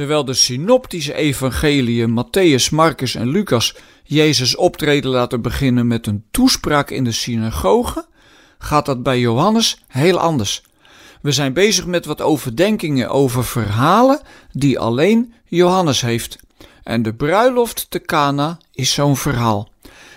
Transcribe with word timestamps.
Terwijl 0.00 0.24
de 0.24 0.34
synoptische 0.34 1.14
evangeliën 1.14 2.10
Matthäus, 2.10 2.70
Marcus 2.70 3.14
en 3.14 3.28
Lucas 3.28 3.74
Jezus 4.02 4.56
optreden 4.56 5.10
laten 5.10 5.42
beginnen 5.42 5.86
met 5.86 6.06
een 6.06 6.24
toespraak 6.30 6.90
in 6.90 7.04
de 7.04 7.12
synagoge, 7.12 8.06
gaat 8.58 8.86
dat 8.86 9.02
bij 9.02 9.18
Johannes 9.18 9.84
heel 9.88 10.18
anders. 10.18 10.62
We 11.22 11.32
zijn 11.32 11.52
bezig 11.52 11.86
met 11.86 12.04
wat 12.04 12.20
overdenkingen 12.20 13.08
over 13.08 13.44
verhalen 13.44 14.20
die 14.52 14.78
alleen 14.78 15.34
Johannes 15.44 16.00
heeft. 16.00 16.38
En 16.82 17.02
de 17.02 17.14
bruiloft 17.14 17.86
te 17.90 18.00
Cana 18.00 18.58
is 18.72 18.92
zo'n 18.92 19.16
verhaal. 19.16 19.68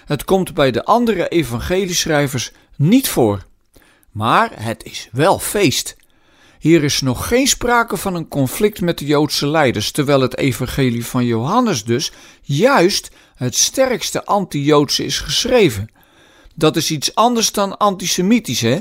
Het 0.06 0.24
komt 0.24 0.54
bij 0.54 0.72
de 0.72 0.84
andere 0.86 1.28
evangelieschrijvers 1.28 2.52
niet 2.76 3.10
voor. 3.10 3.46
Maar 4.12 4.52
het 4.54 4.84
is 4.84 5.10
wel 5.12 5.40
feest. 5.40 5.96
Hier 6.64 6.84
is 6.84 7.02
nog 7.02 7.28
geen 7.28 7.48
sprake 7.48 7.98
van 7.98 8.16
een 8.16 8.28
conflict 8.28 8.82
met 8.82 8.98
de 8.98 9.06
Joodse 9.06 9.48
leiders, 9.48 9.92
terwijl 9.92 10.22
het 10.22 10.38
evangelie 10.38 11.06
van 11.06 11.26
Johannes 11.26 11.84
dus 11.84 12.12
juist 12.42 13.12
het 13.36 13.56
sterkste 13.56 14.26
anti-Joodse 14.26 15.06
is 15.06 15.20
geschreven. 15.20 15.90
Dat 16.56 16.76
is 16.76 16.92
iets 16.92 17.16
anders 17.16 17.52
dan 17.52 17.78
antisemitisch, 17.78 18.62
hè? 18.62 18.80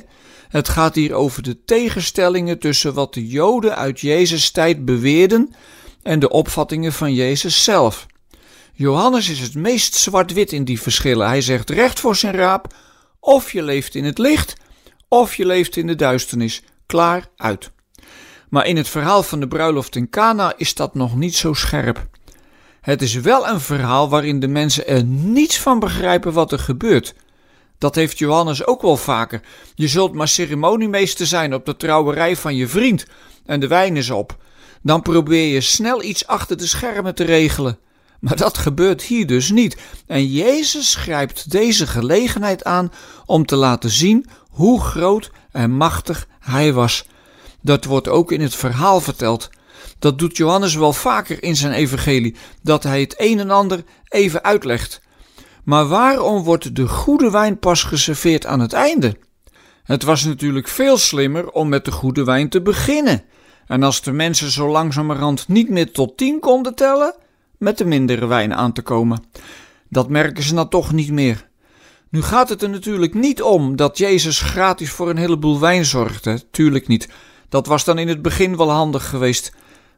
Het 0.49 0.69
gaat 0.69 0.95
hier 0.95 1.15
over 1.15 1.43
de 1.43 1.65
tegenstellingen 1.65 2.59
tussen 2.59 2.95
wat 2.95 3.15
de 3.15 3.27
Joden 3.27 3.77
uit 3.77 4.01
Jezus' 4.01 4.51
tijd 4.51 4.85
beweerden 4.85 5.55
en 6.03 6.19
de 6.19 6.31
opvattingen 6.31 6.93
van 6.93 7.15
Jezus 7.15 7.65
zelf. 7.65 8.07
Johannes 8.73 9.29
is 9.29 9.39
het 9.39 9.55
meest 9.55 9.95
zwart-wit 9.95 10.53
in 10.53 10.65
die 10.65 10.81
verschillen. 10.81 11.27
Hij 11.27 11.41
zegt 11.41 11.71
recht 11.71 12.01
voor 12.01 12.17
zijn 12.17 12.35
raap: 12.35 12.75
of 13.21 13.53
je 13.53 13.63
leeft 13.63 13.95
in 13.95 14.05
het 14.05 14.19
licht, 14.19 14.55
of 15.09 15.35
je 15.35 15.47
leeft 15.47 15.77
in 15.77 15.87
de 15.87 15.97
duisternis. 15.97 16.63
Klaar 16.87 17.29
uit. 17.37 17.72
Maar 18.53 18.67
in 18.67 18.77
het 18.77 18.89
verhaal 18.89 19.23
van 19.23 19.41
de 19.41 19.49
bruiloft 19.49 19.97
in 19.97 20.11
Cana 20.11 20.53
is 20.57 20.75
dat 20.75 20.95
nog 20.95 21.17
niet 21.17 21.35
zo 21.35 21.53
scherp. 21.53 22.07
Het 22.81 23.03
is 23.03 23.15
wel 23.15 23.49
een 23.49 23.61
verhaal 23.61 24.09
waarin 24.09 24.41
de 24.41 24.49
mensen 24.49 24.87
er 24.87 25.05
niets 25.05 25.59
van 25.59 25.79
begrijpen 25.79 26.33
wat 26.33 26.53
er 26.53 26.59
gebeurt. 26.59 27.15
Dat 27.79 27.95
heeft 27.95 28.19
Johannes 28.19 28.67
ook 28.67 28.83
wel 28.83 28.97
vaker. 28.97 29.41
Je 29.75 29.89
zult 29.89 30.13
maar 30.13 30.29
ceremoniemeester 30.29 31.27
zijn 31.27 31.55
op 31.55 31.67
de 31.67 31.77
trouwerij 31.77 32.37
van 32.37 32.57
je 32.57 32.69
vriend 32.69 33.07
en 33.47 33.61
de 33.61 33.67
wijn 33.67 33.97
is 33.97 34.11
op. 34.11 34.37
Dan 34.83 35.03
probeer 35.03 35.53
je 35.53 35.61
snel 35.61 36.03
iets 36.03 36.27
achter 36.27 36.57
de 36.57 36.67
schermen 36.67 37.15
te 37.15 37.25
regelen. 37.25 37.79
Maar 38.21 38.37
dat 38.37 38.59
gebeurt 38.59 39.03
hier 39.03 39.27
dus 39.27 39.51
niet. 39.51 39.77
En 40.07 40.27
Jezus 40.27 40.95
grijpt 40.95 41.51
deze 41.51 41.87
gelegenheid 41.87 42.65
aan 42.65 42.93
om 43.27 43.47
te 43.47 43.57
laten 43.57 43.91
zien 43.91 44.27
hoe 44.49 44.81
groot 44.81 45.31
en 45.51 45.71
machtig 45.71 46.27
hij 46.41 46.73
was. 46.73 47.05
Dat 47.63 47.85
wordt 47.85 48.09
ook 48.09 48.33
in 48.33 48.41
het 48.41 48.55
verhaal 48.55 49.01
verteld. 49.01 49.51
Dat 49.99 50.19
doet 50.19 50.37
Johannes 50.37 50.75
wel 50.75 50.93
vaker 50.93 51.43
in 51.43 51.57
zijn 51.57 51.73
evangelie, 51.73 52.37
dat 52.63 52.83
hij 52.83 53.01
het 53.01 53.15
een 53.17 53.41
en 53.41 53.51
ander 53.51 53.85
even 54.09 54.45
uitlegt. 54.45 55.01
Maar 55.65 55.87
waarom 55.87 56.43
wordt 56.43 56.77
de 56.77 56.89
goede 56.89 57.31
wijn 57.31 57.59
pas 57.59 57.83
geserveerd 57.83 58.47
aan 58.47 58.61
het 58.61 58.73
einde? 58.73 59.17
Het 59.83 60.03
was 60.03 60.25
natuurlijk 60.25 60.69
veel 60.69 60.99
slimmer 60.99 61.51
om 61.51 61.69
met 61.69 61.85
de 61.85 61.93
goede 61.93 62.25
wijn 62.25 62.49
te 62.49 62.63
beginnen. 62.63 63.23
En 63.67 63.83
als 63.83 64.03
de 64.03 64.13
mensen 64.13 64.51
zo 64.51 64.69
langzamerhand 64.69 65.49
niet 65.49 65.69
meer 65.69 65.93
tot 65.93 66.17
tien 66.17 66.41
konden 66.41 66.75
tellen, 66.75 67.15
met 67.59 67.79
de 67.79 67.85
mindere 67.85 68.27
wijn 68.27 68.55
aan 68.55 68.73
te 68.73 68.83
komen. 68.83 69.25
Dat 69.89 70.09
merken 70.09 70.43
ze 70.43 70.55
dan 70.55 70.69
toch 70.69 70.93
niet 70.93 71.11
meer. 71.11 71.49
Nu 72.09 72.23
gaat 72.23 72.49
het 72.49 72.63
er 72.63 72.71
natuurlijk 72.71 73.15
niet 73.15 73.43
om 73.43 73.77
dat 73.77 73.99
Jezus 73.99 74.41
gratis 74.41 74.91
voor 74.91 75.11
een 75.11 75.17
heleboel 75.17 75.61
wijn 75.61 75.85
zorgde. 75.85 76.51
Tuurlijk 76.51 76.89
niet. 76.89 77.09
Dat 77.53 77.67
was 77.67 77.85
dan 77.85 77.99
in 77.99 78.09
het 78.09 78.23
begin 78.23 78.57
wel 78.57 78.71
handig 78.71 79.09
geweest. 79.09 79.53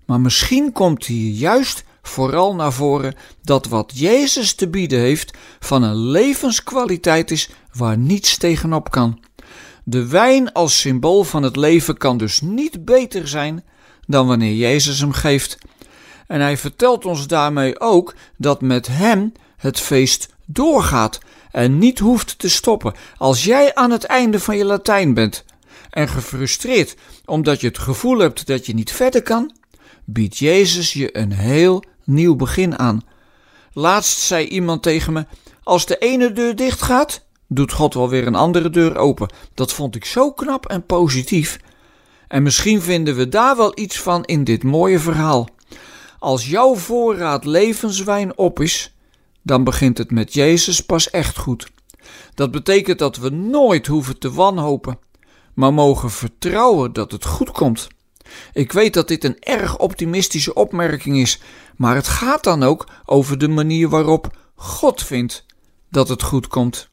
Maar 0.05 0.21
misschien 0.21 0.73
komt 0.73 1.07
hier 1.07 1.31
juist 1.31 1.85
vooral 2.03 2.55
naar 2.55 2.73
voren 2.73 3.15
dat 3.43 3.67
wat 3.67 3.93
Jezus 3.95 4.55
te 4.55 4.69
bieden 4.69 4.99
heeft 4.99 5.37
van 5.61 5.83
een 5.83 5.97
levenskwaliteit 5.97 7.31
is 7.31 7.51
waar 7.73 7.99
niets 7.99 8.37
tegenop 8.37 8.91
kan. 8.91 9.20
De 9.85 10.07
wijn 10.07 10.53
als 10.53 10.81
symbool 10.81 11.25
van 11.25 11.43
het 11.43 11.57
leven 11.57 11.97
kan 11.97 12.17
dus 12.17 12.41
niet 12.41 12.85
beter 12.85 13.29
zijn 13.29 13.64
dan 14.07 14.27
wanneer 14.27 14.55
Jezus 14.55 15.01
hem 15.01 15.13
geeft. 15.13 15.59
En 16.27 16.41
hij 16.41 16.57
vertelt 16.57 17.05
ons 17.05 17.27
daarmee 17.27 17.81
ook 17.81 18.14
dat 18.37 18.61
met 18.61 18.87
hem 18.87 19.33
het 19.57 19.81
feest 19.81 20.29
doorgaat 20.47 21.19
en 21.51 21.79
niet 21.79 21.98
hoeft 21.98 22.39
te 22.39 22.51
stoppen. 22.51 22.95
Als 23.17 23.45
jij 23.45 23.75
aan 23.75 23.91
het 23.91 24.05
einde 24.05 24.41
van 24.41 24.57
je 24.57 24.64
Latijn 24.64 25.14
bent 25.14 25.45
en 25.95 26.09
gefrustreerd 26.09 26.97
omdat 27.25 27.61
je 27.61 27.67
het 27.67 27.79
gevoel 27.79 28.19
hebt 28.19 28.47
dat 28.47 28.67
je 28.67 28.75
niet 28.75 28.93
verder 28.93 29.23
kan, 29.23 29.55
biedt 30.05 30.39
Jezus 30.39 30.93
je 30.93 31.19
een 31.19 31.33
heel 31.33 31.85
nieuw 32.05 32.37
begin 32.37 32.79
aan. 32.79 33.03
Laatst 33.73 34.19
zei 34.19 34.47
iemand 34.47 34.83
tegen 34.83 35.13
me: 35.13 35.27
Als 35.63 35.87
de 35.87 35.99
ene 35.99 36.33
deur 36.33 36.57
dicht 36.57 36.83
gaat, 36.83 37.25
doet 37.49 37.73
God 37.73 37.95
wel 37.95 38.09
weer 38.09 38.27
een 38.27 38.35
andere 38.35 38.71
deur 38.71 38.97
open. 38.97 39.29
Dat 39.55 39.73
vond 39.73 39.95
ik 39.95 40.05
zo 40.05 40.33
knap 40.33 40.67
en 40.67 40.87
positief. 40.87 41.59
En 42.29 42.43
misschien 42.43 42.83
vinden 42.83 43.17
we 43.17 43.29
daar 43.29 43.57
wel 43.57 43.73
iets 43.79 44.01
van 44.01 44.25
in 44.25 44.45
dit 44.45 44.63
mooie 44.63 44.99
verhaal. 44.99 45.49
Als 46.19 46.49
jouw 46.49 46.75
voorraad 46.75 47.45
levenswijn 47.45 48.39
op 48.39 48.61
is, 48.61 48.95
dan 49.43 49.65
begint 49.65 49.99
het 49.99 50.11
met 50.11 50.35
Jezus 50.35 50.81
pas 50.81 51.11
echt 51.11 51.39
goed. 51.39 51.67
Dat 52.35 52.51
betekent 52.51 52.99
dat 52.99 53.17
we 53.17 53.31
nooit 53.31 53.87
hoeven 53.87 54.19
te 54.19 54.33
wanhopen, 54.33 54.99
maar 55.55 55.75
mogen 55.75 56.11
vertrouwen 56.11 56.92
dat 56.92 57.13
het 57.13 57.25
goed 57.25 57.51
komt. 57.51 57.89
Ik 58.53 58.73
weet 58.73 58.95
dat 58.95 59.09
dit 59.09 59.25
een 59.25 59.39
erg 59.39 59.79
optimistische 59.79 60.55
opmerking 60.55 61.17
is, 61.17 61.41
maar 61.77 61.95
het 61.95 62.09
gaat 62.09 62.45
dan 62.45 62.63
ook 62.63 62.89
over 63.05 63.39
de 63.39 63.48
manier 63.48 63.89
waarop 63.89 64.37
God 64.55 65.03
vindt 65.03 65.47
dat 65.91 66.09
het 66.09 66.23
goed 66.23 66.47
komt. 66.47 66.93